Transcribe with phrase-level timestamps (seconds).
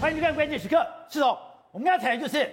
[0.00, 1.38] 欢迎收看关键时刻，是哦，
[1.70, 2.50] 我们要谈的就是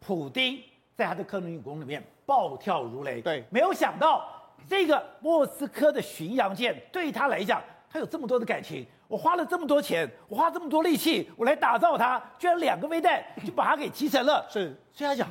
[0.00, 0.60] 普丁
[0.96, 3.22] 在他的克里姆林宫里面暴跳如雷。
[3.22, 4.28] 对，没有想到
[4.68, 8.84] 这个莫斯科的巡洋舰对他来讲，他有这么多的感情。
[9.06, 14.44] 我花了这么多钱，我花这么多力气，我来打造它，居然两个飞弹就把它给击沉了。
[14.50, 15.28] 是，所以他讲，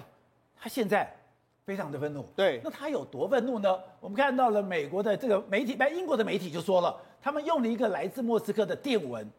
[0.57, 1.13] 他现在
[1.65, 2.23] 非常的愤怒。
[2.37, 3.77] 对，那他有多愤怒呢？
[3.99, 9.29] 我们看到了美国的这个媒体，那英国的媒体就说了，他们用了一个来自莫斯科的电文，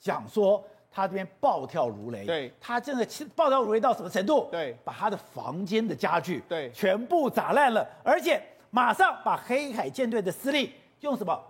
[0.00, 2.24] 讲说他这边暴跳如雷。
[2.24, 4.48] 对，他真的暴跳如雷到什么程度？
[4.50, 10.70] 对，把他的房间的家具对全部砸烂了，而且马上把黑海舰队的司令
[11.00, 11.40] 用什么？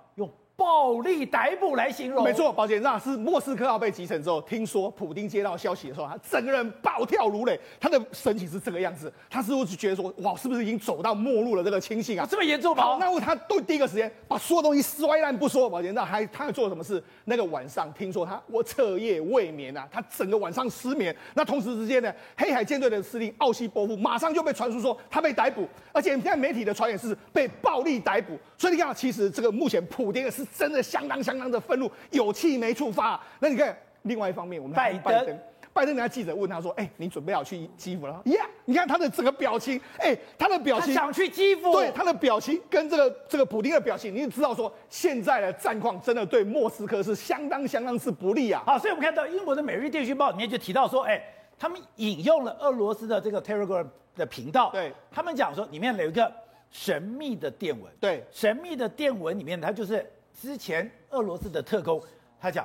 [0.59, 11.63] 暴力逮捕来形容，没错，宝杰，那是莫斯科号被击沉之后，听说普丁接到消息的时候，他整个人暴跳如雷，他的神情是这个样子，他似乎是觉得说，哇，是不是已经走到末路了？
[11.63, 12.83] 这个情形啊，这么严重吗？
[12.83, 17.01] 好，那他对第一个时间把所有东西摔烂不说，宝杰，那还他还做了什么事？
[17.27, 21.15] 那个晚上听说他我彻夜未眠啊，他整个晚上失眠。
[21.35, 28.37] 那同时之间呢，黑海舰队的司令奥西波夫马上就被传出说他被逮捕，而且现在媒体的传言是被暴力逮捕。
[28.57, 33.21] 所以你看，其实这个目前普丁是真的相当相当的愤怒，有气没处发。
[33.41, 35.39] 那你看，另外一方面，我们拜登，拜登，
[35.73, 48.63] 拜登人家记者问他说：“哎、欸，你准备好去基辅了？”呀，你看他的整个表情，哎、欸，他的表情想去基辅，对，他的表情跟这个这个普丁的表情，你就知道说现在的战况真的对莫斯科是相当相当是不利啊。
[48.67, 51.25] 好，所以我们看到英国的《每日电讯报》里面就提到说：“哎、欸，
[51.59, 56.31] 他们引用了俄罗斯的这个 Telegram 的频道，对他们讲说里面有一个。”
[56.71, 60.07] 神秘的电文，对，神秘的电文里面，它就是
[60.41, 62.01] 之前俄罗斯的特工，
[62.41, 62.65] 他讲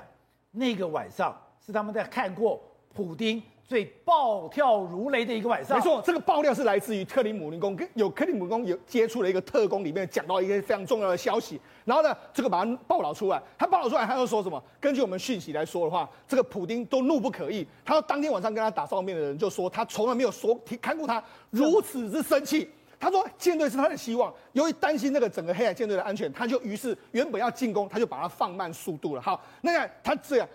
[0.52, 1.36] 那个晚上
[1.66, 2.62] 是他们在看过
[2.94, 5.76] 普丁最暴跳如雷的一个晚上。
[5.78, 11.60] 没错，这个爆料是来自于克里姆林宫，跟有克里姆林宫有接触了一个特工，里面讲到一个非常重要的消息。
[11.84, 14.62] 然后呢，这个把它报道出来，他报道出来，他又说什么？
[14.80, 17.66] 根据我们讯息来说的话，这个普丁都怒不可遏。
[17.84, 22.70] 他说当天晚上跟他打照面的人就说，他从来没有说看过他如此之生气。
[23.04, 29.22] 他说舰队是他的希望，由于担心那个整个黑海舰队的安全，他就于是原本要进攻，他就把它放慢速度了。
[29.22, 30.48] 好，那样他这样，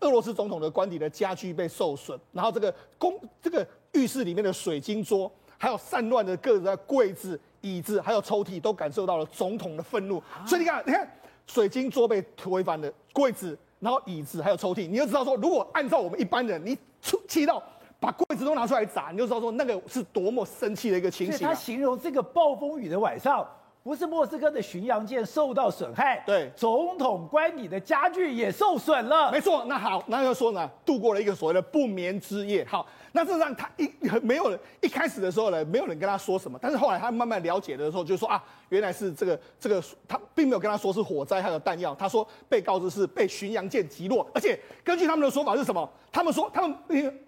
[0.00, 10.22] 俄罗斯总统的官邸的家具被受损，然后这个公这个浴室里面的水晶桌，还有散乱的各个柜子、椅子，还有抽屉，都感受到了总统的愤怒。
[10.46, 11.10] 所以你看，你看
[11.46, 17.62] 水晶桌被推翻的柜子，然后椅子还有抽屉，你就知道说，如果按照我们一般人，你出气到。
[18.04, 21.46] 把柜子都拿出来砸，你就知道说那个是多么生气的一个情形。
[21.46, 23.46] 他形容这个暴风雨的晚上，
[23.84, 29.30] 不是莫斯科的巡洋舰受到损害，对，总统官邸的家具也受损了。
[29.30, 32.64] 没错，那好，那就说呢，度过了一个所谓的不眠之夜。
[32.64, 32.86] 好。
[33.16, 33.88] 那这让，他一
[34.22, 36.58] 没有人一开始的时候呢，没有人跟他说什么。
[36.60, 41.94] 但是后来他慢慢了解的时候，就说啊，原来是这个这个，他并没有跟他说是火灾还有弹药。
[41.94, 45.88] 他说被告知是被巡洋舰击落，而且根据他们的说法是什么？
[46.10, 46.76] 他们说他们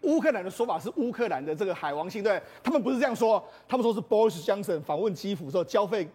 [0.03, 6.09] 乌克兰的说法是乌克兰的这个海王星，对，他们不是这样说，他们说是 Boris Johnson 访问基辅时候交费。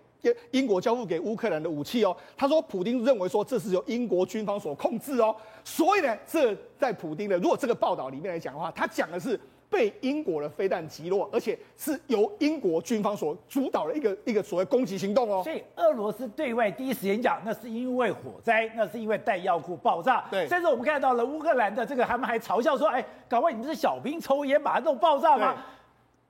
[0.51, 9.39] 英国交付给乌克兰的武器哦，他说普丁认为说这是由英国军方所控制哦，所以呢，这在普丁的如果这个报道里面来讲的话，他讲的是
[9.69, 15.41] 被英国的飞弹击落，而且是由英国军方所主导的一个一个所谓攻击行动哦。
[15.43, 20.25] 所以俄罗斯对外第一时间讲，那是因为火灾，那是因为弹药库爆炸。
[20.29, 25.55] 对，甚至我们看到了乌克兰的这个，他们还嘲笑说，哎，搞不好你们是小兵抽烟把它弄爆炸吗？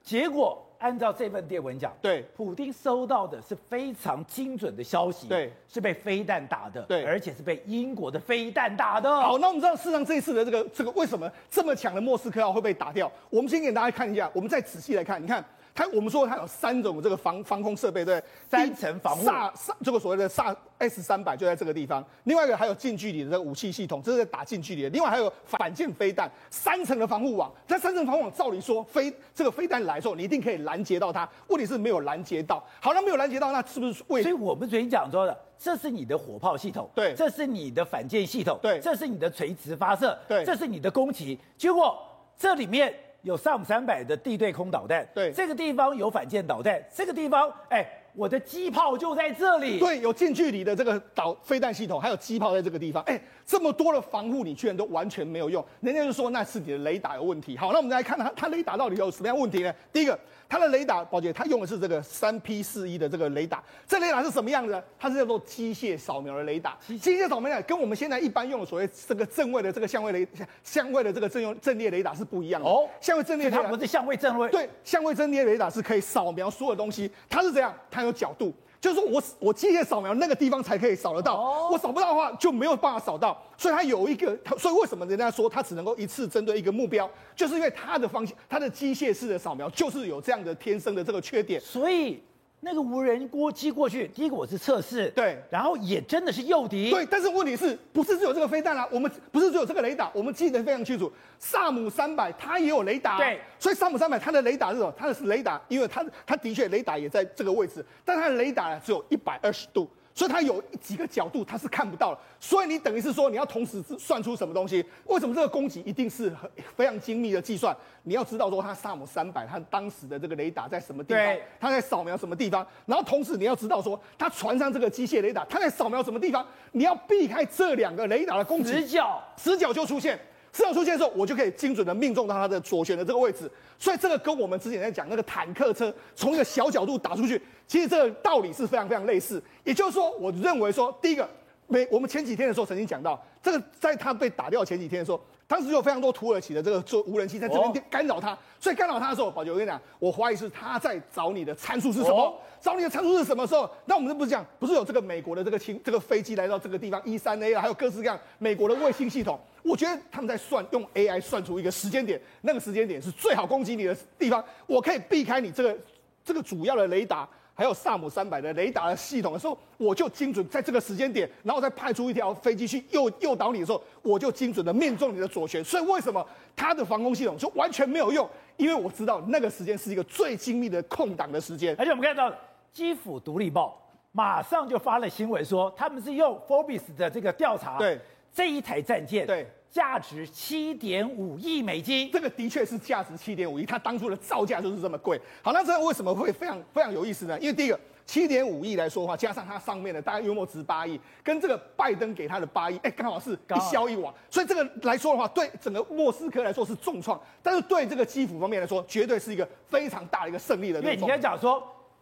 [0.02, 0.66] 结果。
[0.82, 9.10] 按照这份电文讲，对，普丁收到的是非常精准的消息，对，是被飞弹打的，对，而且是被英国的飞弹打的。
[9.22, 13.10] 好，那我们知道，事实上这一次的这个这个为什么这么强的莫斯科号会被打掉？
[13.30, 15.46] 我们先给大家看一下，我们再仔细来看，你看。
[15.74, 19.24] 它我们说它有三种这个防防空设备，对，三层防护。
[19.24, 22.04] 萨萨这个所谓的萨 S 三百就在这个地方。
[22.26, 24.90] 另外一个还有近距离的这个武器系统，这是在打近距离的。
[24.90, 27.52] 另外还有反舰飞弹，三层的防护网。
[27.66, 31.28] 在三层防护网，照理说飞这个飞弹来的时候，你一定可以拦截到它。
[31.48, 32.62] 问题是没有拦截到。
[32.82, 34.22] 好，那没有拦截到，那是不是为？
[34.22, 41.40] 所以我们昨天讲说的，这是你的火炮系统，对，这是你的反舰系统，对，这是你的垂直发射，对，这是你的攻击。
[41.58, 41.98] 结果
[42.38, 42.94] 这里面。
[43.22, 57.56] 有上三百的地对空导弹，对，这个地方有反舰导弹，这个地方，哎，我的机炮就在这里，对，有近距离的这个导飞弹系统，还有机炮在这个地方，哎，这么多的防护，你居然都完全没有用，人家就说那是你的雷达有问题。
[57.56, 59.74] 好，那我们来看它，它雷达到底有什么样问题呢？
[59.94, 60.18] 第一个。
[60.52, 63.64] 它的雷达，宝姐，它用的是这个三 P 四一的这个雷达。
[63.88, 64.84] 这雷达是什么样子？
[65.00, 66.78] 它是叫做机械扫描的雷达。
[66.88, 70.28] 机械扫描雷，跟我们现在一般用的所谓这个正位的这个相位雷
[70.62, 72.68] 相位的这个正用阵列雷达是不一样的。
[72.68, 74.50] 哦，相位阵列它不是相位正位。
[74.50, 77.10] 对，相位阵列雷达是可以扫描所有东西。
[77.30, 78.54] 它是这样，它有角度。
[78.82, 83.42] 就是说我我机械扫描那个地方才可以扫得到，哦、我扫不到的话就没有办法扫到。
[83.56, 92.22] 所以它有一个，所以为什么人家说它只能够一次针对一个目标，就是因为它的方向，它的机械式的扫描就是有这样的天生的这个缺点，所以。
[92.64, 98.88] 那个无人锅机过去，第一个我是测试，对，然后也真的是诱敌，对，但是问题是不是只有这个飞弹啊？
[98.92, 104.94] 我们不是只有这个雷达，我们记得非常清楚，萨姆三百它也有雷达，对，所以萨姆三百它的雷达是什么？
[104.96, 109.90] 它的是雷达，因为它它的确雷达也在这个位置，但它的雷达呢只有一百二十度。
[110.22, 112.20] 所以它有几个角度，它是看不到的。
[112.40, 114.86] 所以你等于是说，你要同时算出什么东西？
[115.08, 117.76] 为什么这个攻击一定是很非常精密的计算？
[118.04, 121.36] 你要知道说，它萨姆三百它当时的这个雷达在什么地方？
[121.60, 122.64] 它在扫描什么地方？
[122.86, 126.46] 然后同时你要知道说，它船上这个机械雷达它在扫描什么地方？
[126.74, 130.20] 你要避开这两个雷达的攻击，死角，死角就出现。
[130.54, 133.50] 死角出现的时候，我就可以精准的命中到它的左旋的这个位置。
[133.80, 139.42] 所以这个跟我们之前在讲那个坦克车从一个小角度打出去，其实这个道理是非常非常类似。
[139.64, 141.28] 也就是说，我认为说，第一个，
[141.68, 148.38] 没我们前几天的时候曾经讲到，这个在他被打掉前几天的时候，当时有非常多土耳其的这个做无人机在这边干扰他。
[148.60, 152.40] 所以干扰他的时候，宝杰我跟你讲，我怀疑是他在找你的参数是什么？
[152.62, 153.68] 找你的参数是什么时候？
[153.86, 159.40] 那我们是不是讲，不是有这个美国的这个轻这个飞机来到这个地方，E 三 A 啊，还有各式各样美国的卫星系统。
[159.64, 164.44] 我觉得他们在算，用 AI 算出一个时间点，那个时间点是最好攻击你的地方。
[164.66, 165.78] 我可以避开你这个
[166.24, 175.64] 这个主要的雷达，还有萨姆三百的雷达的系统的时候，我就精准在这个时间点，然后再派出一条飞机去诱诱导你的时候，我就精准的命中你的左旋。
[175.64, 176.26] 所以为什么
[176.56, 178.28] 它的防空系统就完全没有用？
[178.58, 181.76] 因为我知道那个时间是一个最精密的空档的时间。
[181.78, 182.34] 而且我们看到
[182.72, 183.80] 基辅独立报
[184.12, 188.00] 马上就发了新闻说，他们是用 Forbes 的这个调查，对。
[188.34, 195.20] 这一台战舰，对，价值七点五亿美金，这个的确是价值七点五亿，它当初的造价就是这么贵。
[195.42, 197.38] 好，那这为什么会非常非常有意思呢？
[197.40, 204.14] 因为第一个七点五亿来说的话，加上它上面的大概约莫值八亿，跟这个拜登给他的八亿，哎，刚好是一消一瓦。
[204.30, 210.80] 所以这个来说的话，对整个莫斯科来说是重创，但是对这个基辅方面来说，绝对是一个非常大的一个胜利的。
[210.80, 211.62] 因为你刚才讲说，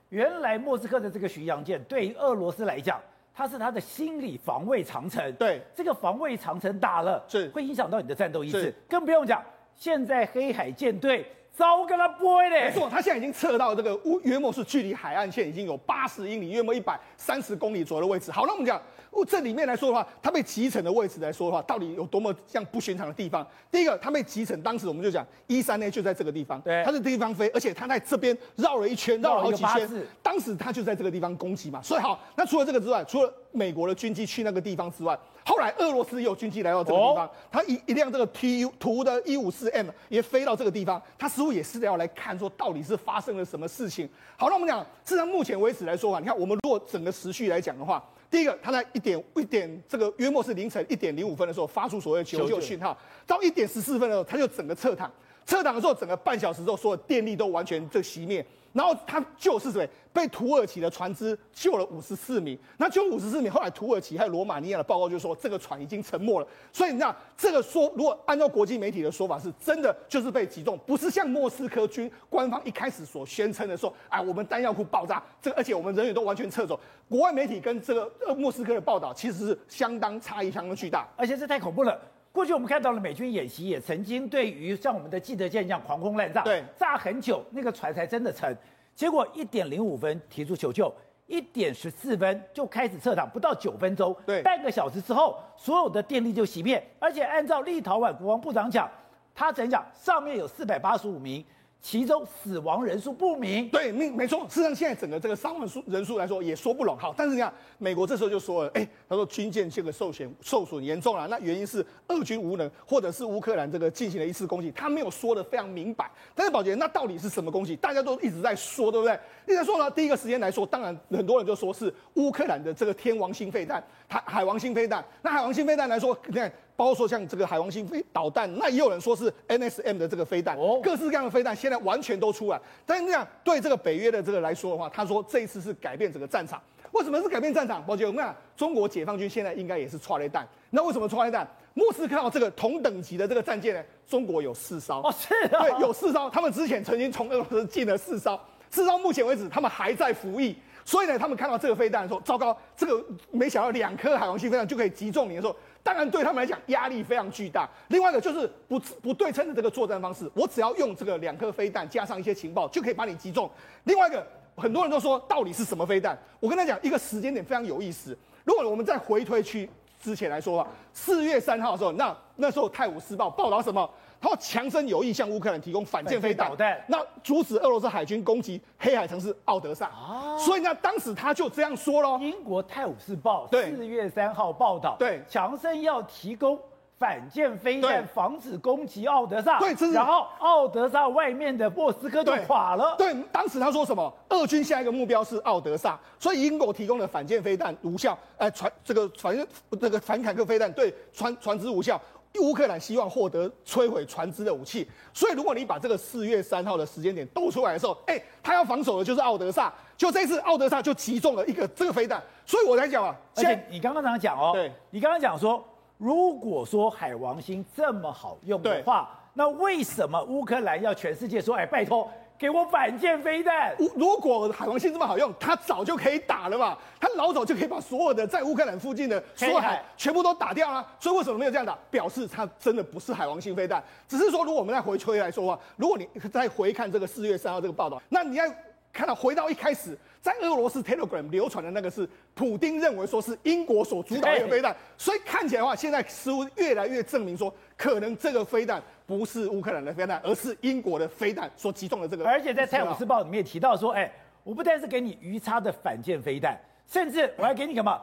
[0.09, 2.99] 原来莫斯科的这个巡洋舰对于俄罗斯来讲。
[3.39, 9.41] 它是它的心理防卫长城，对这个防卫长城打了，是会影响到你的战斗意志，更不用讲。
[9.73, 18.29] 现在黑海舰队早跟他播嘞，没错，他现在已经测到这个乌约莫是距离海岸线已经有八十英里，约莫一百三十公里左右的位置。
[18.29, 18.81] 好，那我们讲。
[19.29, 23.45] 这里面来说的话，它被集成的位置来说的话，到底有多么像不寻常的地方？
[23.71, 31.81] 第一个，它被集成，当时我们就讲一三 A 就在这个地方，对，它是地方飞，而且它在这边绕了一圈，绕了好几圈，当时它就在这个地方攻击嘛。
[31.81, 44.09] 所以好，那除了这个之外，除了美国的军机去那个地方之外，后来俄罗斯也有军机来到这个地方，它一一辆这个 Tu 图的一五四 M 也飞到这个地方，它似乎也是要来看说到底是发生了什么事情。
[44.37, 48.03] 好，那我们讲，至少目前为止来说啊，你看我们如果整个时序来讲的话。
[48.29, 55.11] 第一个，他在一点一点这个约莫是凌晨一点零五分的时候发出所谓的求救讯号，到一点十四分的时候，他就整个撤场，
[55.45, 58.45] 撤档的时候整个半小时之后，所有电力都完全这熄灭。
[58.73, 66.47] 然后他就是谁被土耳其的船只救了五十四名，那救五十四名，后来土耳其还有罗马尼亚的报告就说这个船已经沉没了。
[66.71, 76.79] 所以你知道这个说，如果按照国际媒体的说法，是真的就是被击中，不是像莫斯科军官方一开始所宣称的说，哎，我们弹药库爆炸，这个而且我们人员都完全撤走。
[77.07, 81.99] 国外媒体跟这个呃莫斯科的报道其实是相当差异相当巨大，而且这太恐怖了。
[82.31, 88.55] 过去我们看到了美军演习，也曾经对于像我们的记者舰一样狂轰滥炸，对，炸很久，那个船才真的沉。
[88.95, 90.93] 结果一点零五分提出求救，
[91.25, 96.81] 一点十四分就开始撤场，不到九分钟，对，半个小时之后，所有的电力就熄灭。
[96.99, 98.89] 而且按照立陶宛国防部长讲，
[99.33, 99.85] 他怎讲？
[99.93, 101.43] 上面有四百八十五名。
[101.81, 104.45] 其中死亡人数不明，对，没没错。
[104.49, 106.97] 事实上，现在整个这个伤亡数人数来说也说不拢。
[106.97, 116.11] 好，但是你看，美国这时候就说了，哎，他说军舰这个受损受损严重了，那原因是俄军无能，或者是乌克兰这个进行了一次攻击，他没有说的非常明白。
[116.35, 117.77] 但是宝杰，那到底是什么攻击？
[117.77, 119.17] 大家都一直在说，对不对？
[119.45, 119.89] 一直在说呢。
[119.91, 125.03] 第一个时间来说，当然很多人就说是乌克兰的这个天王星飞弹，海海王星飞弹。
[125.21, 126.51] 那海王星飞弹来说，你看。
[126.79, 132.57] 包括说像这个海王星飞导弹，那也有人说是 NSM 的这个飞弹，哦，各式各样的飞弹现在完全都出来。
[132.85, 136.61] 但是这样对这个北约的这个来说的话，他说这一次是改变整个战场。
[136.93, 137.85] 为什么是改变战场？
[137.85, 140.47] 宝杰，我们讲中国解放军现在应该也是踹雷弹。
[140.69, 141.45] 那为什么踹雷弹？
[141.73, 143.83] 莫斯科号这个同等级的这个战舰呢？
[144.07, 146.29] 中国有四艘哦，是啊，对，有四艘。
[146.29, 150.55] 他们之前曾经从俄罗斯进了四艘，四艘目前为止他们还在服役。
[150.85, 157.69] 所以呢，他们看到这个飞弹的时候，糟糕，这个没想到两颗海王星飞弹就可以击中你的时候，当然对他们来讲压力非常巨大。
[157.87, 163.49] 另外一个就是不不对称的这个作战方式，我只要用这个两颗飞弹加上一些情报就可以把你击中。
[163.85, 166.17] 另外一个，很多人都说到底是什么飞弹？
[166.39, 168.17] 我跟他讲一个时间点非常有意思。
[168.43, 169.69] 如果我们在回推去
[170.01, 173.89] 之前来说啊，四月三号的时候，那那时候《泰晤士报》报道什么？
[174.21, 176.51] 他说强生有意向乌克兰提供反舰飞弹，
[176.87, 179.85] 那阻止俄罗斯海军攻击黑海城市奥德萨。
[179.87, 182.19] 啊，所以呢，当时他就这样说喽。
[182.19, 186.59] 英国《泰晤士报》四月三号报道，对，强生要提供
[186.97, 189.57] 反舰飞弹，防止攻击奥德萨。
[189.59, 192.95] 对，然后奥德萨外面的莫斯科就垮了。
[192.97, 194.13] 对，当时他说什么？
[194.27, 199.47] 俄军下一个目标是奥德萨，所以英国提供的反舰飞弹无效，哎，船这个反
[199.79, 201.99] 这个反坦克飞弹对船船只无效。
[202.39, 215.63] 乌克兰希望获得摧毁船只的武器，所以如果你把这个四月三号的时间点都出来的时候，哎、欸，他要防守的就是奥德萨，就这次奥德萨就击中了一个这个飞弹，所以我来讲啊，而且你刚刚这样讲哦，对，你刚刚讲说，
[215.97, 222.09] 如果说海王星这么好用的话，那为什么乌克兰要全世界说，哎，拜托？
[222.39, 223.75] 给我反舰飞弹！
[223.97, 230.87] 如果海王星这么好用，他早就可以打了嘛，他老早就可以把所有的在乌克兰附近的所有海全部都打掉了。
[231.01, 231.77] 所以为什么没有这样打？
[231.91, 233.83] 表示他真的不是海王星飞弹。
[234.07, 238.45] 只是说，如果我们再回推来说的话，如果你再回看这个四月三号这个报道，那你要
[238.91, 248.81] 看到回到一开始，在俄罗斯 Telegram 流传的那个是普丁认为说是英国所主导的飞弹，所以看起来的话，现在似乎越来越证明说，可能这个飞弹。
[249.09, 252.23] 不是乌克兰的飞弹，而是英国的飞弹所击中的这个。
[252.23, 254.11] 而且在《泰晤士报》里面提到说，哎，
[254.43, 256.55] 我不但是给你鱼叉的反舰飞弹，
[256.87, 257.99] 甚至我还给你什么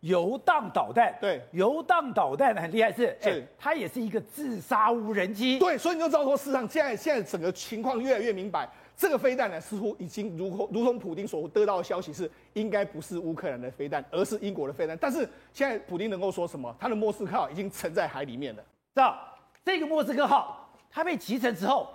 [0.00, 1.14] 游荡导弹。
[1.20, 5.58] 对，游荡导弹很厉害是，它也是一个自杀无人机。
[5.58, 8.66] 对，所以你就知道说，事实上现在现在整个情况越来越明白，
[8.98, 14.98] 这个飞弹呢，似乎已经如如同普丁所得到的消息是，应该不是乌克兰的飞弹，而是英国的飞弹。
[15.00, 15.18] 但是
[15.52, 16.74] 现在普丁能够说什么？
[16.80, 18.62] 他的莫斯科号已经沉在海里面了，
[18.92, 19.16] 知道？
[19.64, 21.88] 这个莫斯科号，它被击沉之后，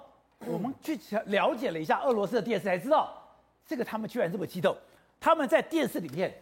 [0.45, 3.13] 我们去了解了一下俄罗斯的电视，才知道
[3.65, 4.73] 这个他们居然这么激动，
[5.19, 6.33] 他们在电视里面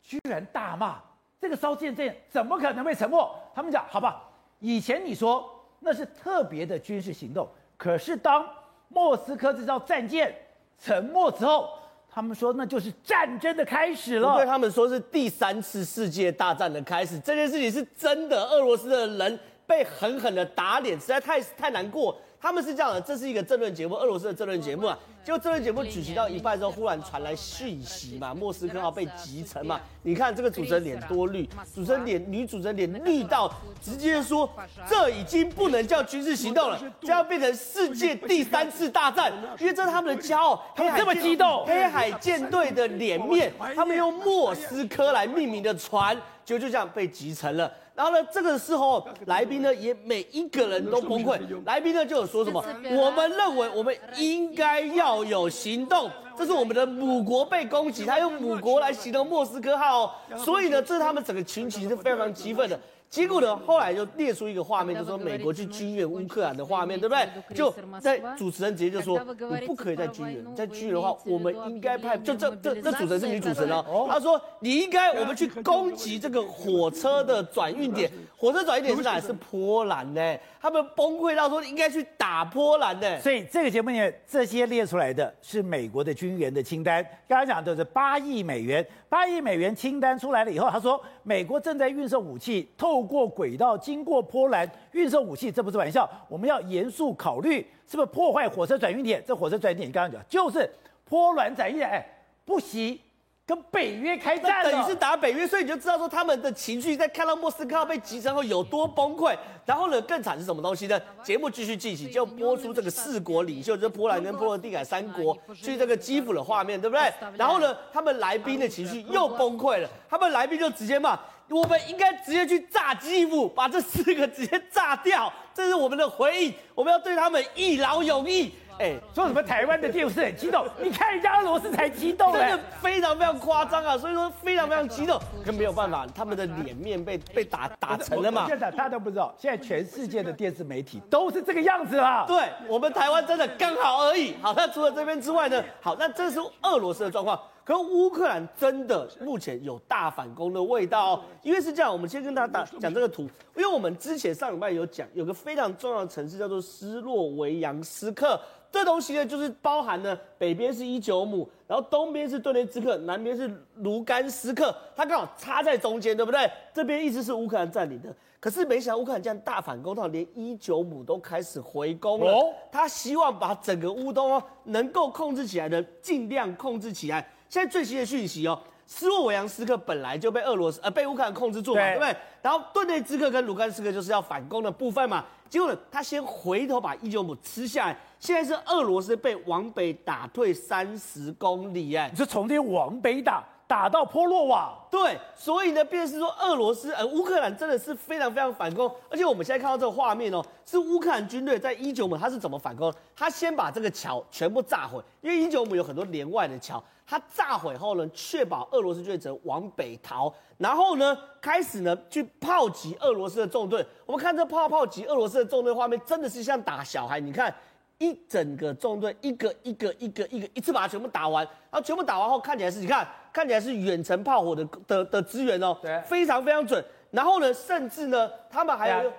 [0.00, 0.98] 居然大骂
[1.38, 3.30] 这个烧舰舰怎么可能被沉没？
[3.54, 4.24] 他们讲好吧，
[4.60, 7.46] 以前你说那是特别的军事行动，
[7.76, 8.48] 可是当
[8.88, 10.34] 莫斯科这艘战舰
[10.78, 11.68] 沉没之后，
[12.10, 14.36] 他们说那就是战争的开始了。
[14.36, 19.38] 对他们说是第三次世界大战的开始，这件事情是真的，俄罗斯的人。
[19.68, 22.16] 被狠狠的打脸，实在太太难过。
[22.40, 24.98] 他们是这样的，这是一个政论节目，俄罗斯的政论节目啊。
[25.24, 29.80] 结果政论节目举行到一半之后，忽然传来讯息嘛，莫斯科号被击沉嘛。
[30.02, 33.52] 你看这个主持人脸多绿，主持人脸女主持人脸绿到
[33.82, 34.48] 直接说，
[34.88, 40.62] 这已经不能叫军事行动了， 这要变成世界第三次大战，因为这是他们的骄傲。
[40.76, 47.72] 他们这么激动，黑海舰队的脸面， 他们用莫斯科来命名的船，就就这样被击沉了。
[47.96, 51.40] 然后呢，这个时候来宾呢也每一个人都崩溃。
[51.64, 62.78] 来宾呢就有说什么，我们认为我们应该要有行动，这是我们的母国被攻击，他用母国来形容莫斯科号哦，所以呢，这是他们整个群体是非常激愤的。
[63.08, 67.26] 结果呢，后来就列出一个画面，就是说美国去军援乌克兰的画面，对不对？
[67.54, 69.18] 就在主持人直接就说，
[69.58, 79.20] 你不可以再军援，再军援的话，我们应该派，就这这这主持人是女主持人哦，她说你应该我们去攻击这个火车的转运点，火车转运点是哪？
[79.20, 80.38] 是波兰呢？
[80.60, 83.20] 他们崩溃到说应该去打波兰呢。
[83.20, 92.95] 所以这个节目里面这些列出来的是美国的军援的清单，刚才讲的是八亿美元，八亿美元清单出来了以后，他说美国正在运送武器透。
[93.02, 99.22] 过轨道经过波兰运送武器，这不是玩笑，我们要严肃考虑是不是破坏火车转运点。
[99.26, 100.68] 这火车转运点，你刚刚讲就是
[101.04, 102.06] 波兰转运点，哎，
[102.44, 103.00] 不惜
[103.46, 109.36] 跟北约开战，等于是打北约，所以你就知道说他们的情绪在看到莫斯科被击沉后有多崩溃。
[109.64, 111.00] 然后呢，更惨是什么东西呢？
[111.24, 117.12] 节目继续进行，就播出这个四国领袖，就是波兰跟波罗的海三国去这个基辅的画面，对不对？
[117.36, 121.18] 然后呢，他们来宾的情绪又崩溃了，他们来宾就直接骂。
[121.48, 126.54] 我们应该直接去炸基辅，把这四个直接炸掉，这是我们的回应。
[126.74, 128.52] 我们要对他们一劳永逸。
[128.78, 130.66] 哎，说什么台湾的电视很激动？
[130.82, 133.96] 你看人家俄罗斯才激动，真的非常非常夸张啊！
[133.96, 138.44] 所以说非常非常激动，可没有办法，他们的脸面被被打打成了嘛。
[138.46, 142.26] 现在大家都不知道，现在全世界的电视媒体都是这个样子啊。
[142.28, 144.34] 对，我们台湾真的刚好而已。
[144.42, 145.64] 好，那除了这边之外呢？
[145.80, 147.40] 好，那这是俄罗斯的状况。
[147.66, 153.22] 可是乌克兰真的目前有大反攻的味道哦，因为是这样，我们先跟大家打讲这个图，
[153.56, 158.40] 因为我们之前上礼拜有讲，有个非常重要的城市叫做斯洛维扬斯克。
[158.70, 166.48] 这东西呢，就是包含呢北边是伊久姆，然后东边是顿涅茨克，南边是卢甘斯克，它刚好插在中间，对不对？
[166.72, 172.30] 这边一直是乌克兰占领的，可是没想到乌克兰这样大反攻到连伊久姆都开始回攻了。
[172.30, 177.26] 哦，他希望把整个乌东哦能够控制起来的，尽量控制起来。
[177.48, 182.16] 现在最新的讯息哦，斯洛维扬斯克本来就被俄罗斯呃被乌克兰控制住嘛，对，对不对？
[182.42, 185.24] 然后顿内兹克跟卢甘斯克就是要反攻的部分嘛。
[185.48, 202.92] 结果呢，他先回头把伊久姆吃下来，现在是俄罗斯被往北打退三十公里，哎，你说从这往北打，打到波洛瓦，对，所以呢，便是说俄罗斯呃乌克兰真的是非常非常反攻，而且我们现在看到这个画面哦，是乌克兰军队在伊久姆他是怎么反攻？
[203.14, 206.82] 他先把这个桥全部炸毁，因为伊久姆有很多连外的桥。
[207.06, 213.86] 他炸毁后呢，确保俄罗斯军队往北逃，然后呢，开始呢去炮击俄罗斯的纵队。
[214.04, 217.20] 我们看这炮炮击俄罗斯的纵队画面，真的是像打小孩。
[217.20, 217.54] 你看，
[217.98, 226.84] 一整个纵队，一个一个一个一个一次把它全部打完，然后全部打完后，看起来是你看，看起来是远程炮火的的的支援哦，对，非常非常准。
[227.12, 229.12] 然后呢，甚至呢，他们还有，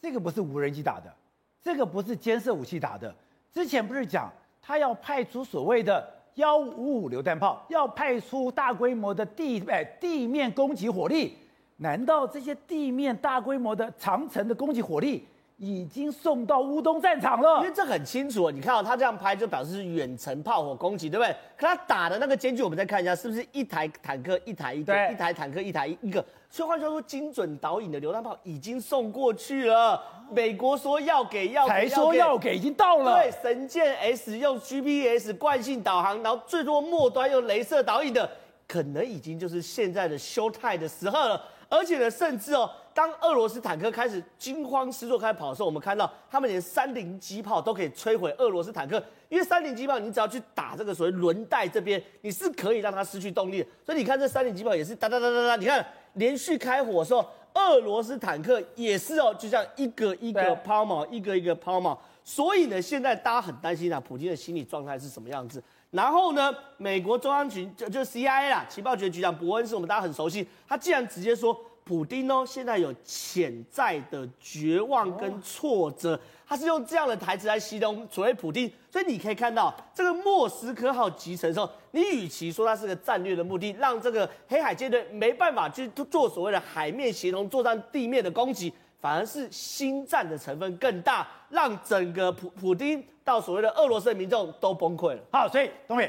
[0.00, 1.12] 这个不是无人机打的，
[1.60, 3.12] 这个不是监视武器打的。
[3.52, 6.19] 之前不是讲他要派出所谓的。
[6.40, 11.36] 幺五五榴弹炮要派出大规模的地哎地面攻击火力，
[11.76, 15.26] 难道这些地面大规模的长城的攻击火力
[15.58, 17.58] 已经送到乌东战场了？
[17.58, 21.30] 因为这很清楚，你看到他这样拍就表示是远程炮火攻击，对不对？
[21.58, 26.24] 可他打的那个间距，我们再看一下，是不是一台坦克一台一个，一台坦克一台一个？
[26.52, 30.02] 所以换句话说，精准导引的榴弹炮已经送过去了。
[30.32, 33.14] 美国说要给要给，才说要给，已经到了。
[33.14, 38.28] 对，神剑 S 用 GPS 惯性导航，然后最多末端用镭射导引的，
[38.66, 41.40] 可能已经就是现在的 showtime 的时候了。
[41.68, 53.68] 而且呢，甚至哦，当俄罗斯坦克开始惊慌失措开始跑的时候，我们看到他们连三菱机炮都可以摧毁俄罗斯坦克，因为三菱机炮你只要去打这个所谓轮带这边，你是可以让它失去动力的。
[53.84, 57.24] 所以你看这三菱机炮也是哒哒哒哒哒，你看连续开火的时候。
[57.52, 61.98] 俄罗斯坦克也是哦，就像一个一个抛锚，一个一个抛锚。
[62.22, 65.60] 所以呢，现在大家很担心啊，普京的心理状态是什么样子？
[65.90, 71.60] 然后呢，美国中央局就就 CIA 啦，情报局局长伯恩斯，我们大家很熟悉，他竟然直接说。
[71.90, 76.16] 普丁哦，现在有潜在的绝望跟挫折，
[76.46, 78.72] 他是用这样的台词来形容所谓普丁。
[78.88, 95.20] 所以你可以看到这个莫斯科号集成的时候，你与其说它是个战略的目的，让这个黑海舰队没办法去做所谓的海面协同作战、地面的攻击，反而是心战的成分更大，让整个普普丁到所谓的俄罗斯的民众都崩溃了。
[95.32, 96.08] 好，所以东伟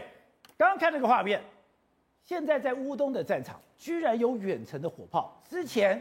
[0.56, 1.44] 刚刚看那个画面。
[2.24, 5.36] 现在在乌东的战场，居然有远程的火炮。
[5.50, 6.00] 之前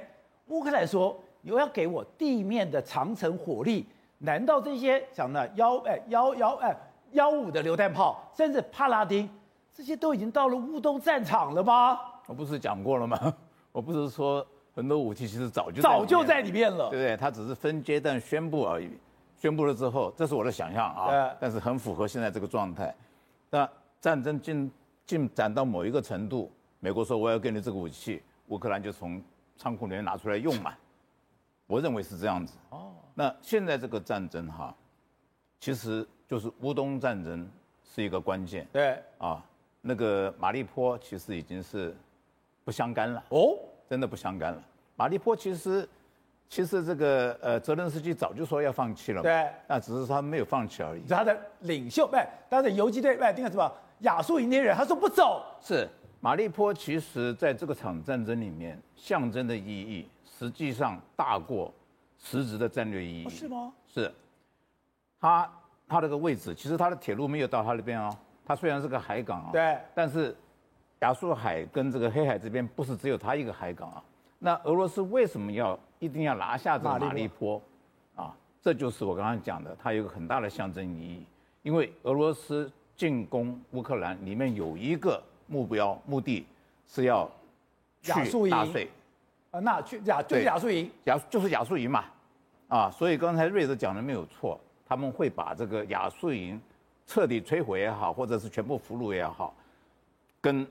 [0.49, 3.87] 乌克兰说你要给我地面的长城火力，
[4.19, 6.77] 难道这些讲的幺哎幺幺哎
[7.13, 9.27] 幺五的榴弹炮，甚至帕拉丁，
[9.73, 11.99] 这些都已经到了乌东战场了吗？
[12.27, 13.35] 我不是讲过了吗？
[13.73, 17.17] 我不是说很多武器其实早就早就在里面了，对不对？
[17.17, 18.91] 它只是分阶段宣布而已。
[19.39, 22.95] 宣布了之后，这是我的想象啊，对但是很符合现在这个状态。
[23.49, 23.67] 那
[24.03, 24.71] 战争进。
[25.07, 26.49] 进展到某一个程度，
[26.83, 29.23] 美国说我要给你这个武器，乌克兰就从
[29.55, 30.73] 仓库里面拿出来用嘛。
[31.67, 32.57] 我认为是这样子。
[32.71, 34.75] 哦，那现在这个战争哈，
[35.61, 37.49] 其实就是乌东战争
[37.85, 38.67] 是一个关键。
[38.73, 38.99] 对。
[39.19, 39.45] 啊，
[39.83, 41.95] 那个马利坡其实已经是
[42.65, 43.23] 不相干了。
[43.29, 44.63] 哦，真的不相干了。
[44.97, 45.87] 马利坡其实，
[46.49, 49.23] 其实这个呃泽连斯基早就说要放弃了。
[49.23, 49.51] 对。
[49.69, 51.07] 那只是他没有放弃而已。
[51.07, 52.17] 他的领袖，不，
[52.49, 53.71] 他的游击队，不，那个什么？
[54.01, 55.45] 亚速营那人，他说不走。
[55.61, 55.87] 是
[56.23, 61.73] 马利坡，其实在这个场战争里面，象征的意义实际上大过
[62.19, 63.29] 实质的战略意义。
[63.31, 63.73] 是吗？
[63.89, 64.13] 是。
[65.19, 65.51] 他
[65.89, 68.15] 他这个位置，其实他的铁路没有到他那边哦。
[68.45, 69.79] 他虽然是个海港啊，对。
[69.95, 70.37] 但是
[71.01, 74.05] 亚速海跟这个黑海这边不是只有他一个海港啊。
[74.39, 77.61] 那俄罗斯为什么要一定要拿下这个马利坡？
[78.15, 81.25] 啊，这就是我刚刚讲的，它有一个很大的象征意义，
[81.63, 82.71] 因为俄罗斯。
[82.97, 86.47] 进攻乌克兰里面有一个目标目的，
[86.87, 87.29] 是要
[88.01, 88.89] 去纳粹，
[89.51, 92.05] 啊，那去亚就是亚速营，亚就是亚速营嘛，
[92.69, 96.59] 啊，所以刚才瑞德讲的没有错，他们会把这个亚速营
[97.05, 99.53] 彻底摧毁也好，或者是全部俘虏也好，
[100.41, 100.65] 跟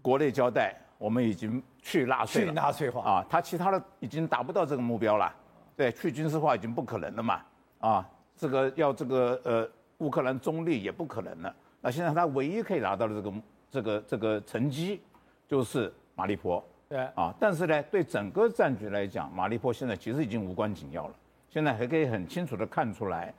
[0.00, 3.02] 国内交代，我们已经去纳粹了，去纳粹化。
[3.02, 5.34] 啊，他其他的已经达不到这个目标了，
[5.76, 7.42] 对，去军事化已经不可能了嘛，
[7.80, 11.52] 啊，这个要这个呃乌克兰中立也不可能了。
[11.80, 13.32] 那现在他唯一可以拿到的这个
[13.70, 15.00] 这个这个成绩，
[15.46, 16.62] 就是马利坡。
[16.88, 21.14] 对啊，但是呢，对整个战局来讲，马利坡现在其实已经无关紧要了。
[21.48, 23.32] 现在还可以很清楚的看出来，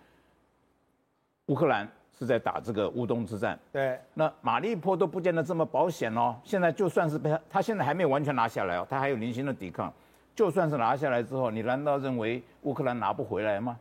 [1.47, 1.85] 乌克兰
[2.17, 3.59] 是在打这个乌东之战。
[3.71, 6.35] 对，那马利坡都不见得这么保险哦。
[6.43, 9.91] 现在就算是被他，他现在还没有完全拿下来哦，他还有零星的抵抗。
[10.33, 13.77] 就算是拿下来之后，你难道认为乌克兰拿不回来吗？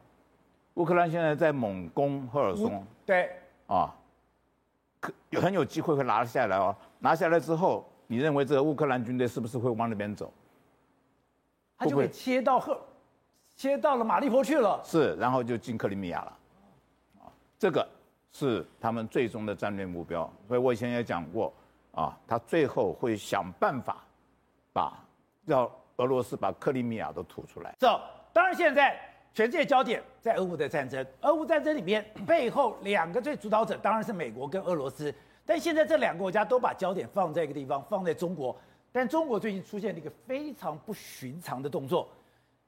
[0.74, 2.84] 乌克兰现在在猛攻赫尔松。
[3.06, 3.30] 对，
[3.68, 3.94] 啊，
[5.00, 6.76] 可有很有机会会拿下来哦。
[6.98, 7.86] 拿下来之后。
[8.12, 10.32] 你认为这个乌克兰军队是不是会往那边走？
[11.78, 12.76] 他就会切到赫，
[13.54, 14.80] 切到了马利坡去了。
[14.82, 16.38] 是，然后就进克里米亚了。
[17.20, 17.88] 啊，这个
[18.32, 20.28] 是他们最终的战略目标。
[20.48, 21.52] 所以我以前也讲过，
[21.92, 23.98] 啊，他最后会想办法
[24.72, 24.92] 把
[25.46, 27.72] 让俄罗斯把克里米亚都吐出来。
[27.78, 28.00] 走，
[28.32, 29.00] 当然现在
[29.32, 35.14] 全世界焦点在俄乌的战争，俄乌战争里面 背后两个最主导者当然是美国跟俄罗斯。
[35.46, 38.56] 但现在这两个国家都把焦点放在一个地方，放在中国。
[38.92, 42.08] 但中国最近出现了一个非常不寻常的动作，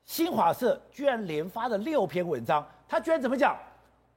[0.04, 3.56] 新华社居然连发了六篇文章，他居然怎么讲？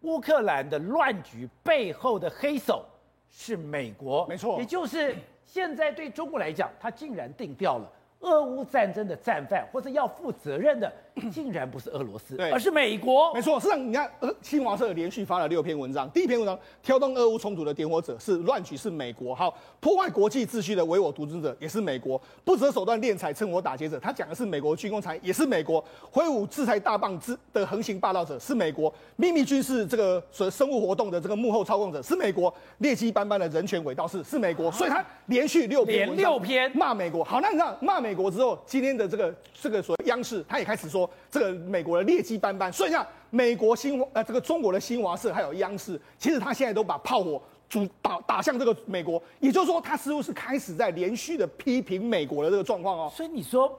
[0.01, 2.85] 乌克兰的乱局背后的黑手
[3.31, 7.91] 是美国，没错，也就是现在对中国来讲，他竟然定调了。
[8.19, 10.91] 俄乌战争的战犯，或者要负责任的，
[11.31, 13.33] 竟然不是俄罗斯，而是美国。
[13.33, 14.09] 没错，实际上你看，
[14.41, 16.09] 新华社连续发了六篇文章。
[16.09, 36.69] 第一篇文章，挑动俄乌冲突的点火者是乱局是美国，好，破坏国际秩序的唯我独尊者也是美国，不择手段敛财趁火打劫者，他讲的是美国军工产业也是美国，挥舞制裁大棒之的横行霸道者是美国，秘密军事这个所生物活动的这个幕后操控者是美国，劣迹斑斑的人权伪道士是美国，所以他连续六篇连六篇。
[36.75, 37.23] 骂美国。
[37.23, 42.71] 好，那你知道骂美国之后，今天的这个这个所谓央视，他也开始说这个美国的劣迹斑斑。
[42.71, 53.11] 所以像美国新呃这个中国的新华社还有央视，其实他现在都把炮火主打打向这个美国，也就是说，他似乎是开始在连续的批评美国的这个状况哦。
[53.13, 53.77] 所以你说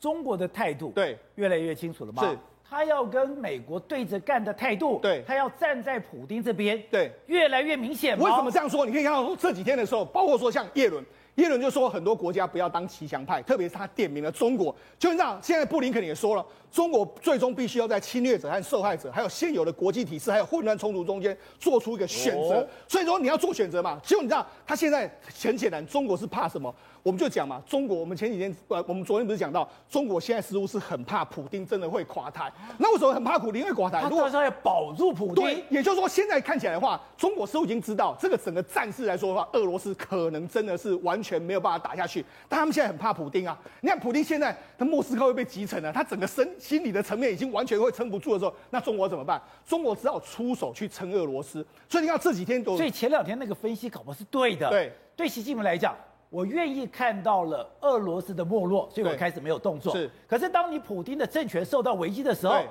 [0.00, 2.22] 中国的态度对越来越清楚了吗？
[2.22, 2.38] 是，
[2.68, 8.18] 他要跟美国对着干的态度，对，他要站在普丁这边，对，越来越明显。
[8.18, 8.84] 为什么这样说？
[8.84, 11.04] 你可以看到这几天的时候，包括说像叶伦。
[11.36, 14.74] 耶伦就说很多国家不要当骑墙派，特别是他点名了中国。
[14.98, 22.60] 就像现在布林肯也说了，中国最终必须要在侵略者和受害者，还有现有的国际体制，还有混乱冲突中间做出一个选择。
[22.60, 23.98] 哦、所以说你要做选择嘛。
[24.02, 25.10] 结果你知道，他现在
[25.42, 26.74] 很简单，中国是怕什么？
[27.02, 32.52] 我们就讲嘛，中国我们前几天呃，我们昨天不是讲到，中国现在似乎是很怕普丁真的会垮台。
[32.76, 34.02] 那为什么很怕普丁会垮台？
[34.02, 35.44] 如果说要保住普丁。
[35.44, 42.22] 对，也就是说现在看起来的话，中国似乎已经知道这个整个战事来说的话，俄罗斯可能真的是完全没有办法打下去。
[42.48, 43.58] 但他们现在很怕普丁啊！
[43.80, 49.40] 你看普丁现在他莫斯科会被击沉了，他整个身心理的层面已经完全会撑不住的时候，那中国怎么办？
[49.66, 51.64] 中国只好出手去撑俄罗斯。
[51.88, 54.68] 所以你看这几天都，所以前两天那个分析搞不好是对的。
[54.70, 55.96] 对，对习近平来讲。
[56.30, 59.94] 我愿意看到了俄罗斯的没落，所以我开始没有动作。
[59.94, 62.62] 是，可是当你普京的政权受到危机的时候，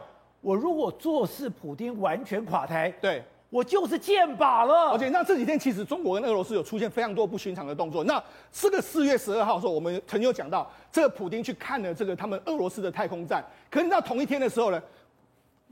[0.42, 4.92] 我如果做事普京完全垮台，对，我就是箭靶了。
[4.92, 8.04] 而且那这几天其实中国跟俄罗斯有出现非常多不寻常的动作。
[8.04, 14.82] 那这个四月十二号的时候，我们曾经有讲到，这个普丁去看了这个他们俄罗斯的太空站，可是到同一天的时候呢？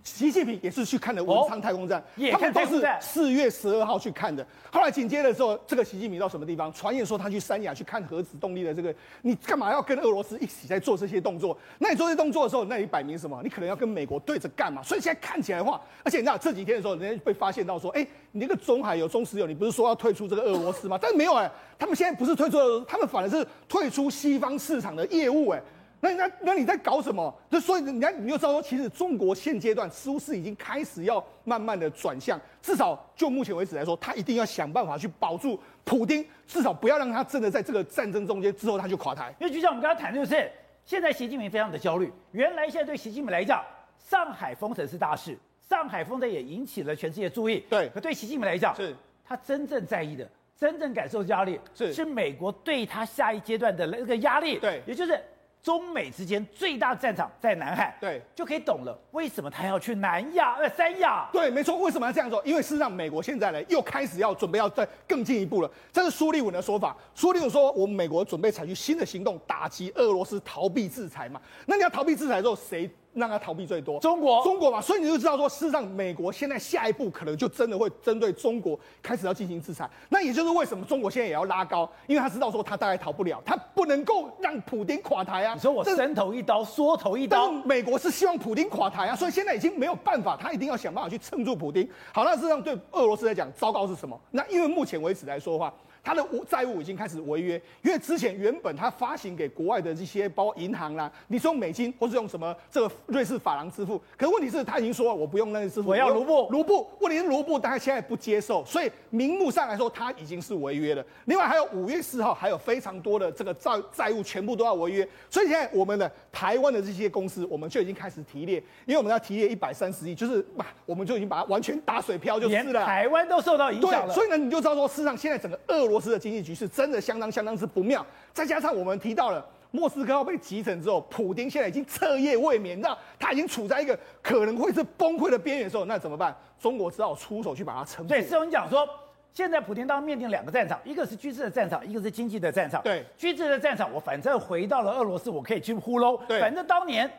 [0.06, 4.46] 习近平也是去看的文昌太空站，哦、他们都是四月十二号去看的。
[4.72, 6.72] 后来紧接着之后，这个习近平到什么地方？
[6.72, 11.58] 传言说他去三亚去看核子动力的这个，你干嘛要跟俄罗斯一起在做这些动作？
[11.80, 13.41] 那你做这些动作的时候，那你摆明什么？
[13.44, 14.84] 你可能要跟美国对着干嘛？
[14.84, 21.00] 所以现在看起来的话，而且你知道这几天的时候，人家被发现到说，哎，你那个中海油、中石油，你不是说要退出这个俄罗斯吗？
[21.02, 25.60] 但是没有哎，他们现在不是退出俄罗斯，他们反而是退出西方市场的业务哎。
[26.06, 27.34] 那那那你在搞什么？
[27.50, 39.34] 就所以你看，你就知道说，其实中国现阶段似乎是已经开始要慢慢的转向，至少就目前为止来说，他一定要想办法去保住普丁，至少不要让他真的在这个战争中间之后他就垮台。
[39.39, 40.52] 因为就像我们刚才谈的就是，
[40.86, 42.12] 现在习近平非常的焦虑。
[42.32, 43.63] 原来现在对习近平来讲，
[43.98, 45.36] 上海封城是大事，
[45.68, 47.63] 上海封城也引起了全世界注意。
[47.70, 54.60] 对，可对习近平来讲，是他真正在意的，真正感受压力，是是美国对他下一阶段的那个压力。
[54.60, 55.20] 对，也就是。
[55.65, 61.28] 中美之间最大战场在南海，对，就可以懂了为什么他要去南亚呃三亚。
[61.34, 62.39] 对，没错，为什么要这样做？
[62.45, 65.71] 因为事实上，美国现在呢又开始要准备要再更进一步了。
[65.91, 66.95] 这是苏利文的说法。
[67.15, 71.41] 苏利文说，我们美国准备采取新的行动，打击俄罗斯逃避制裁嘛。
[71.65, 72.88] 那你要逃避制裁之后，谁？
[73.15, 79.89] 让他逃避最多，中国，中国嘛，所以你就知道说，事实上，美国现在下一步可能就真的会针对中国开始要进行制裁。
[80.10, 85.54] 那也就是为什么中国现在也要拉高，因为他知道说他大概逃不了，他不能够让普丁垮台啊。
[85.54, 91.89] 你说我伸头一刀，缩头一刀，美国是希望普丁垮台啊，所以现在已经没有办法，他一定要想办法去撑住普丁。
[92.13, 94.19] 好，那事实上对俄罗斯来讲，糟糕是什么？
[94.32, 95.73] 那因为目前为止来说的话。
[96.06, 106.88] 他的债务已经开始违约，因为之前原本他发行给国外的这些包括银行啦，你是用美金或是用什么这个瑞士法郎支付，可问题是他已经说了我不用那个支付，我要卢布，卢布。
[107.00, 111.04] 问题是卢布，大家现在不接受，所以名目上来说他已经是违约了。
[111.26, 124.13] 另外还有五月四号还有非常多的这个债债务全部都要违约，所以现在我们的台湾的这些公司我们就已经开始提列，因为我们要提列一百三十亿，就是嘛，我们就已经把它完全打水漂就是了，台湾都受到影响了。
[124.13, 128.05] 对，所以呢，你就知道说，事实上现在整个俄罗斯的经济局势真的相当相当之不妙。
[128.34, 136.36] 再加上我们提到了莫斯科要被击沉之后，普丁现在已经彻夜未眠，你知道他已经处在一个可能会是崩溃的边缘的时候，那怎么办？
[136.60, 138.10] 中国只好出手去把它撑住。
[138.10, 138.88] 对，师兄你讲说，
[139.34, 142.81] 现在普丁当面临两个战场，一个是军事的战场，一个是经济的战场。
[142.84, 146.19] 对，军事的战场，我反正回到了俄罗斯，我可以去呼噜。
[146.25, 147.12] 对，反正当年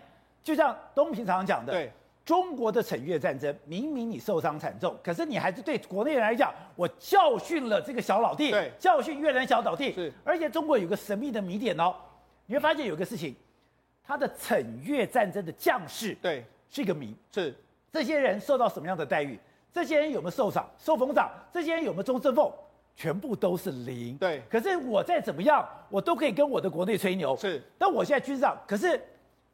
[0.42, 1.72] 就像东平常常讲的。
[1.72, 1.92] 对。
[2.26, 9.92] 中国的惩越战争，明明你受伤惨重，可是你还是对国内人来讲，我教训了这个小老弟，对，教训越南小老弟。
[9.92, 11.94] 是，而且中国有个神秘的谜点哦，
[12.46, 13.36] 你会发现有个事情，
[14.02, 17.14] 他的惩越战争的将士，对，是一个谜。
[17.32, 17.54] 是，
[17.92, 19.38] 这些人受到什么样的待遇？
[19.72, 21.30] 这些人有没有受赏、受封赏？
[21.52, 22.52] 这些人有没有终身俸？
[22.96, 24.16] 全部都是零。
[24.16, 27.36] 对，可是我再怎么样，我都可以跟我的国内吹牛。
[27.36, 29.00] 是，但我现在军事上，可是。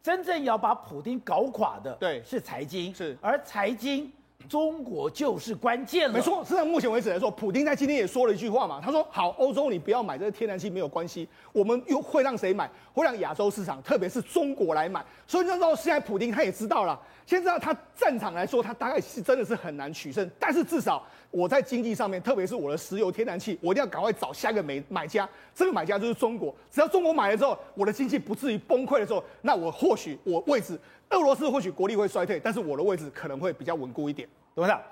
[0.02, 4.10] 真正要把普丁搞垮的，对，是财经，是，而财经，
[4.48, 6.14] 中国就是关键了。
[6.14, 12.68] 没错，事实上目前为止来说，普京在今天也说了一句话嘛，他说：“好，欧洲你不要买这个天然气没有关系，我们又会让谁买？
[12.92, 21.06] 会让亚洲市场，特别是中国来买。”所以那时候现在普京他也知道了，现在他战场来说，他大概是真的是很难取胜，但是至少。
[21.32, 25.28] 我在经济上面，特别是我的石油、天然气，我一定要赶快找下一个买买家。
[25.54, 26.54] 这个买家就是中国。
[26.70, 34.28] 只要中国买了之后，我的经济不至于崩溃的时候，那我或许我位置，俄罗斯或许国力会衰退，但是我的位置可能会比较稳固一点。
[34.54, 34.82] 董事长，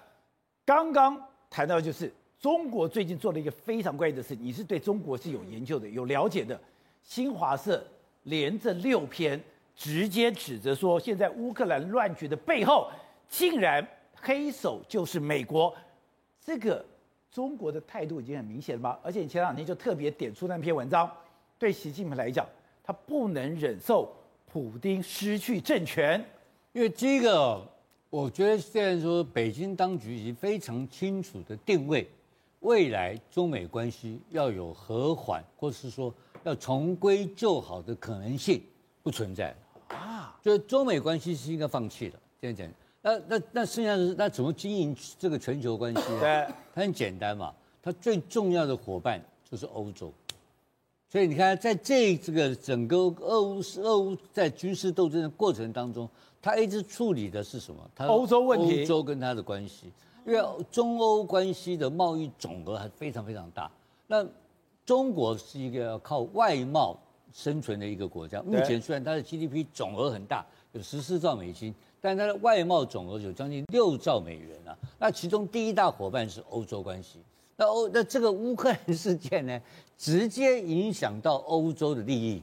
[0.64, 6.58] 刚刚谈到的就是中国最近做了一个非常关键的事，你是对中国是有研究的、有了解的。
[7.02, 7.86] 新华社
[8.22, 9.38] 连着六篇
[9.76, 12.90] 直接指责说，现在乌克兰乱局的背后，
[13.28, 15.74] 竟然黑手就是美国。
[16.44, 16.84] 这个
[17.30, 18.98] 中国的态度已经很明显了吗？
[19.02, 21.10] 而且你前两天就特别点出那篇文章，
[21.58, 22.46] 对习近平来讲，
[22.82, 24.12] 他不能忍受
[24.50, 26.24] 普京失去政权，
[26.72, 27.60] 因为这个，
[28.08, 32.08] 我觉得现在说北京当局已经非常清楚的定位，
[32.60, 38.60] 未来中美关系要有和缓，或是说要重归旧好的可能性
[39.02, 39.54] 不存在
[39.88, 42.66] 啊，就中美关系是应该放弃的，这样讲。
[43.02, 46.20] 那那那剩下的那怎么经营这个全球关系呢？
[46.20, 50.12] 对，它很简单嘛，它最重要的伙伴就是欧洲，
[51.08, 56.06] 所以你看，在这这个整个俄乌俄乌在军事斗争的过程当中，
[56.42, 57.90] 他一直处理的是什么？
[57.94, 59.90] 他欧洲问题，欧洲跟他的关系，
[60.26, 63.70] 因为中欧关系的贸易总额还非常非常大。
[64.06, 64.26] 那
[64.84, 66.98] 中国是一个要靠外贸
[67.32, 71.74] 生存的一个国家，目前虽然它的 GDP 总额很大，有十四兆美金。
[72.00, 77.18] 但它的外贸总额有将近六兆美元啊，那其中第一大伙伴是欧洲关系，
[77.56, 79.60] 那欧那这个乌克兰事件呢，
[79.98, 82.42] 直接影响到欧洲的利益，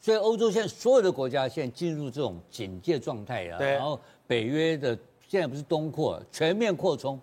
[0.00, 7.18] 所以欧洲现在所有的国家现在进入这种警戒状态啊，然后北约的现在不是东扩，全面扩充，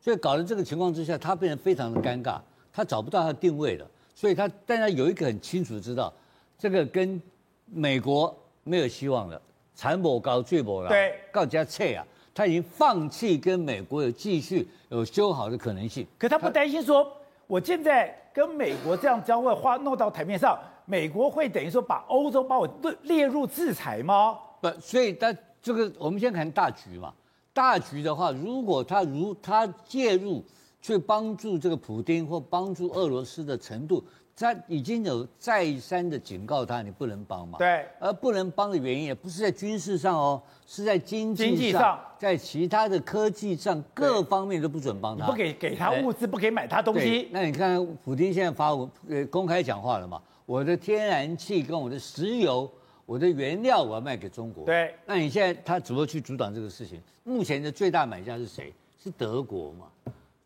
[0.00, 2.40] 所以搞得这个情况之下，它变得非常的尴尬，
[2.72, 6.10] 它找不到它的定位了，所以它但它有一个很清楚的知道，
[6.58, 7.20] 这个跟
[7.66, 9.42] 美国没有希望了。
[9.78, 16.04] 残某高，最某了，对，告加撤啊，他已经放弃跟美国有继续有修好的可能性。
[16.18, 17.08] 可他不担心说，
[17.46, 22.68] 我现在跟美国这样交换，话弄到台面上，美国会等于说把欧洲把我
[23.02, 24.36] 列入制裁吗？
[24.60, 27.14] 不，所以他这个我们先看大局嘛。
[27.52, 30.44] 大局的话，如果他如他介入
[30.82, 34.02] 去帮助这个普丁或帮助俄罗斯的程度。
[34.40, 37.58] 他已经有再三的警告他，你不能帮忙。
[37.58, 45.26] 对，而不能帮的原因也不是在军事上哦，是在经济上，上在其他的科技上各方面都不准帮他。
[45.26, 47.28] 不给给他物资，不给买他东西。
[47.32, 50.22] 那你看，普京现在发文呃公开讲话了嘛？
[50.46, 52.70] 我的天然气跟我的石油，
[53.06, 54.64] 我的原料我要卖给中国。
[54.64, 57.02] 对，那你现在他怎么去阻挡这个事情？
[57.24, 58.72] 目前的最大买家是谁？
[59.02, 59.86] 是德国嘛？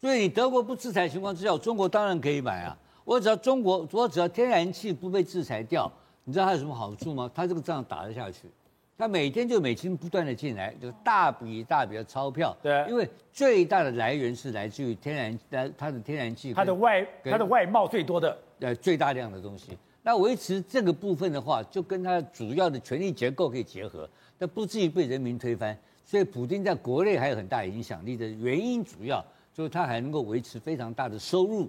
[0.00, 2.76] 所以你德国不制裁情况之下，中国当然可以买啊。
[3.05, 5.91] 我只要中国，我只要天然气不被制裁掉，
[6.25, 7.31] 你知道它有什么好处吗？
[7.35, 8.49] 它这个仗打得下去，
[8.97, 12.57] 它每天就美金不断的进来，就大笔大笔的钞票。
[12.62, 19.77] 对，因为最大的来源是来自于天然，来它的天然气，它的外它的外贸最多的，呃，最大量的东西。
[20.05, 25.77] 那维持这个部分的话，就跟它主要的权力结构可以结合，但不至于被人民推翻。
[26.05, 31.69] 所以普京在国内还有很大影响力的原因，主要就是他还能够维持非常大的收入。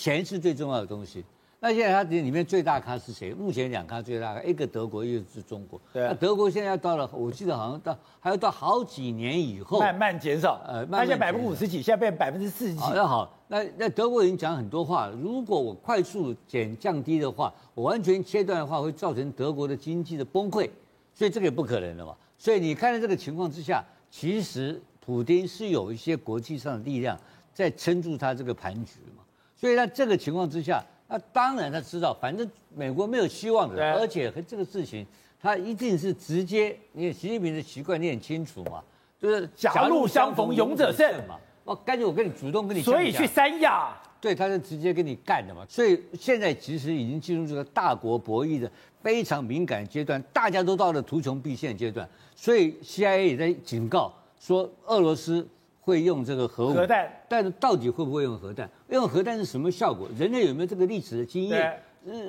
[0.00, 1.22] 钱是最重要的东西。
[1.62, 3.34] 那现在它里面最大咖是谁？
[3.34, 5.78] 目前两咖最大咖，一个德国，一个是中国。
[5.92, 6.08] 对、啊。
[6.08, 10.58] 那德国现在要到了，我记得好像到还要到好几年以后，慢慢减少。
[10.66, 12.80] 呃，慢慢现在百分之五十几，现在变百分之四十几。
[12.94, 20.70] 那好，那那德国已经讲很多话了，如果我快速减降低的话，我完全切断的话，会造成德国的经济的崩溃，
[21.12, 22.16] 所以这个也不可能的嘛。
[22.38, 27.20] 所以你看到这个情况之下，其实普丁是有一些国际上的力量
[27.52, 29.22] 在撑住他这个盘局嘛。
[29.60, 30.82] 所以在这个情况之下。
[31.12, 35.04] 那当然他知道，反正美国没有希望的，而且和这个事情，
[35.42, 36.78] 他一定是直接。
[36.92, 38.80] 你习近平的习惯你很清楚嘛，
[39.20, 41.36] 就是狭路相逢勇者胜嘛。
[41.64, 42.80] 哦，干脆我跟你主动跟你。
[42.80, 45.66] 所以去三亚，对，他是直接跟你干的嘛。
[45.68, 48.70] 所以现在其实已经进入这个大国博弈的
[49.02, 52.08] 非常敏感阶段，大家都到了图穷匕见阶段。
[52.36, 55.44] 所以 CIA 也在警告说，俄罗斯。
[55.90, 58.70] 会用这个核武，核弹，但是到底会不会用核弹？
[58.90, 60.08] 用核弹是什么效果？
[60.16, 61.76] 人类有没有这个历史的经验？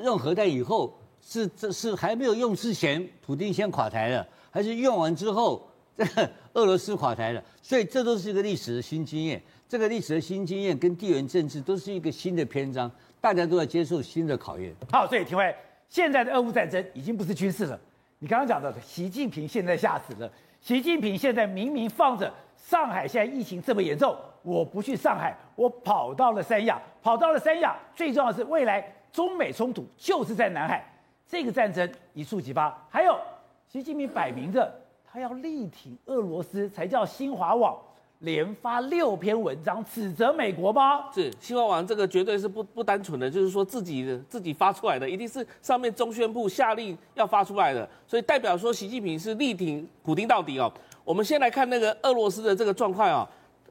[0.04, 7.44] 用核弹以后是这是还没有用之前，普丁先垮台了，还是用完之后，这 个俄罗斯垮台了？
[7.62, 9.40] 所以这都是一个历史的新经验。
[9.70, 14.76] 这个历史的新经验跟地缘政治都是一个新的篇章，大家都要接受新的考验。
[14.92, 15.56] 好，所以廷辉，
[15.88, 17.80] 现在的俄乌战争已经不是军事了。
[18.20, 20.30] 你刚刚讲到的，习近平现在吓死了。
[20.60, 22.32] 习近平现在明明放着。
[22.62, 27.76] 上海现在疫情这么严重，我不去上海，我跑到了三亚，跑到了三亚。
[27.96, 30.86] 最重要的是，未来中美冲突就是在南海，
[31.28, 32.74] 这个战争一触即发。
[32.90, 33.20] 还有，
[33.68, 37.78] 习近平摆明着他要力挺俄罗斯，才叫新华网
[38.22, 41.12] 连发六篇文章指责美国吗？
[41.14, 50.72] 是新华网这个绝对是不不单纯的，就是说自己的自己发出来的，一定是上面中宣部下令要发出来的，所以代表说习近平是力挺普丁到底哦。
[51.04, 53.28] 我们先来看那个俄罗斯的这个状况啊，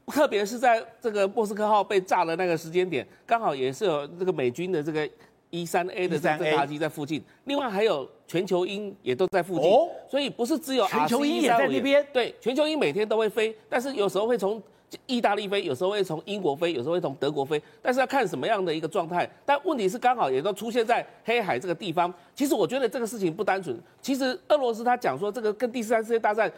[0.09, 5.09] 特别是在这个莫斯科号被炸的那个时间点，刚好也是有这个美军的这个
[5.51, 9.71] E 三 A 的侦察机在附近，另外还有全球鹰也都在附近，
[10.09, 12.07] 所以不是只有全球鹰也在那边。
[12.13, 14.63] 对，全球鹰每天都会飞，但是有时候会从
[15.07, 19.29] 意大利飞，有时候会从英国飞，有时候会从德国飞，但是要看什么样的一个状态。
[19.45, 22.13] 但问题是刚好也都出现在黑海这个地方。
[22.35, 23.77] 其实我觉得这个事情不单纯。
[24.01, 26.51] 其实俄罗斯他讲说这个跟第三世界大战。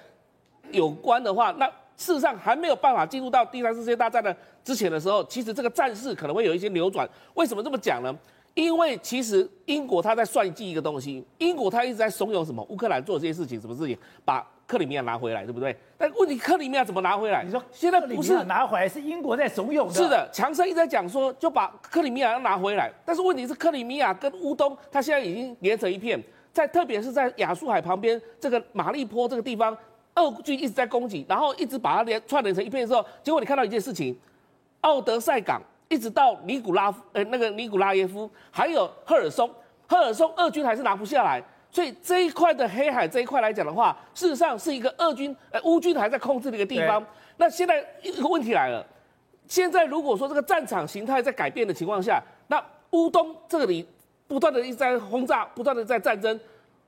[0.71, 1.67] 有关的话，那
[1.99, 7.07] 事实上还没有办法进入到第三次世界大战的之前的时候，其实这个战事可能会有一些扭转。
[7.35, 8.17] 为什么这么讲呢？
[8.55, 15.77] 因为其实英国他在算计一个东西，英国他一直在怂恿什么乌克兰做这些事情，什么事情把克里米亚拿回来，对不对？
[15.97, 17.43] 但问题克里米亚怎么拿回来？
[17.43, 19.95] 你说现在不是拿回来，是英国在怂恿的。
[19.95, 29.77] 是的，强生一直在讲说就把克里米亚要拿回来，但是问题是克里米亚跟乌东，它现在已经连成一片，在特别是在亚速海旁边这个马利坡这个地方。
[30.15, 34.15] 俄军一直在攻击，然后一直把它连串联成一片的时候，结果你看到一件事情，
[34.83, 35.59] 奥德赛港
[35.93, 39.51] 一直到尼古拉夫，呃，那个尼古拉耶夫，还有赫尔松，
[39.87, 41.43] 赫尔松，俄军还是拿不下来。
[41.71, 47.05] 所以这一块的黑海这一块来讲的话，事实上是一个俄军，呃，乌军还在控制的一个地方。
[47.37, 48.83] 那现在一个问题来了，
[49.47, 53.87] 现在如果说这个战场形态在改变的情况下，那乌东这里
[54.27, 56.41] 不断的一直在轰炸，不断的在战争。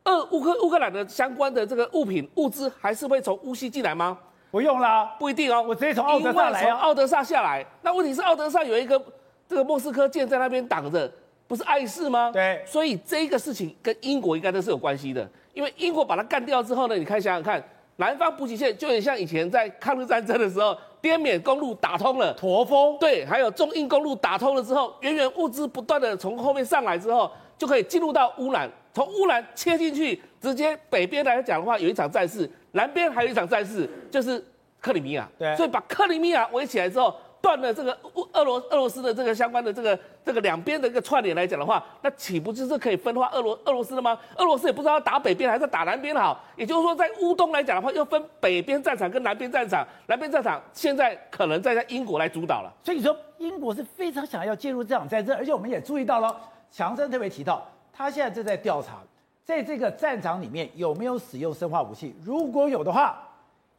[0.04, 4.18] 俄乌克乌克兰的相关的这个物品物资还是会从乌西进来吗？
[4.54, 5.60] 不用啦，不一定哦。
[5.66, 7.66] 我直接从奥德萨来，从奥德萨下来。
[7.82, 9.02] 那问题是奥德萨有一个
[9.48, 11.10] 这个莫斯科舰在那边挡着，
[11.48, 12.30] 不是碍事吗？
[12.32, 12.62] 对。
[12.64, 17.60] 所以这个事情跟英国应该都是有关系的，因为英国把它干掉之后呢，你看想想看，
[17.96, 28.70] 南方补给线就很像以前在抗日战争的时候，滇缅公路打通了，驼峰对，还有中印公路打通了之后，源源物资不断的从后面上来之后，就可以进入到乌兰。
[28.92, 34.42] 从乌兰切进去，直接北边来讲的话，有一场战事；南边还有一场战事，就是
[34.80, 35.28] 克里米亚。
[35.38, 44.18] 对，所以把克里米亚围起来之后，断了这个俄俄罗俄罗斯的这个相关的这个这个两边的一个串联来讲的话，那岂不就是可以分化俄罗俄罗斯了吗？
[44.36, 46.42] 俄罗斯也不知道要打北边还是打南边好。
[46.56, 52.72] 也就是说，在乌东来讲的话，又分北边战场跟南边战场，南边战场现在可能在在英国来主导了。
[52.82, 56.36] 所以你说英国是非常想要介入这场战争，而且我们也注意到了，
[56.70, 57.66] 强生特别提到。
[57.96, 58.98] 他现在正在调查，
[59.44, 62.14] 在这个战场里面有没有使用生化武器？
[62.24, 63.20] 如果有的话，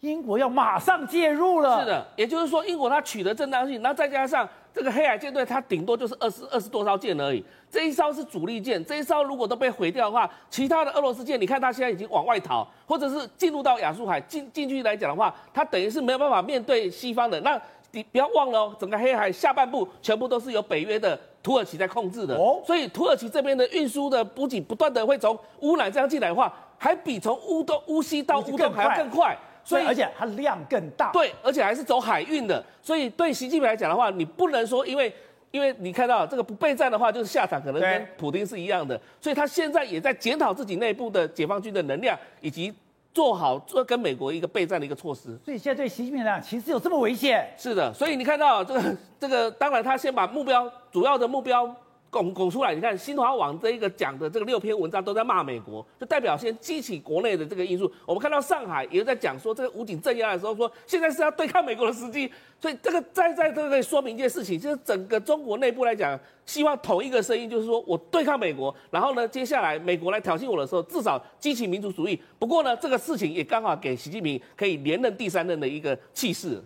[0.01, 1.79] 英国要马上介入了。
[1.79, 7.43] 是的，也就是说，英国它取得正当性，那再加上这个黑海舰队，它顶多就是二十二十多艘舰而已。
[7.71, 17.41] 这一艘是主力舰，这一艘如果都被毁掉的话，其他的俄罗斯舰，你看它现在已经往外逃，或者是进入到亚速海进进去来讲的话，它等于是没有办法面对西方的。
[17.41, 17.59] 那
[17.91, 21.19] 你不要忘了哦，整个黑海下半部全部都是由北约的。
[21.45, 35.13] 土耳其在控制的，所以土耳其这边的运输的补给不断的会从乌兰这样进来的话，还比从乌东乌西到乌东还要更快，所以而且它量更大，对，而且还是走海运的，所以对习近平来讲的话，你不能说因为
[35.51, 42.73] 因为你看到这个不备战的话，就是下场可能跟普京是一样的，所以他现在也在检讨自己内部的解放军的能量，以及
[43.15, 45.39] 做好做跟美国一个备战的一个措施。
[45.43, 47.47] 所以现在对习近平来讲，其实有这么危险？
[47.57, 51.73] 是的，所以你看到这个这个，当然他先把目标主要的目标。
[52.09, 57.91] 拱拱出来，你看新华网这一个讲的这个六篇文章都在骂美国，就代表先激起国内的这个因素。
[58.05, 62.31] 我们看到上海也在讲说，这个武警镇压的时候说，现在是要对抗美国的时机。
[62.61, 72.19] 所以这个再再这个可以说明一件事情，就是整个中国内部来讲，希望同一个声音，就是说我对抗美国，然后呢，接下来美国来挑衅我的时候，至少激起民族主义。
[72.39, 76.61] 不过呢，这个事情也刚好给习近平可以连任第三任的一个气势。